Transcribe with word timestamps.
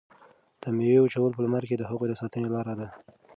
د 0.61 0.63
میوو 0.75 1.03
وچول 1.03 1.31
په 1.35 1.41
لمر 1.45 1.63
کې 1.69 1.75
د 1.77 1.83
هغوی 1.89 2.07
د 2.09 2.13
ساتنې 2.21 2.47
لاره 2.55 2.73
ده. 2.79 2.87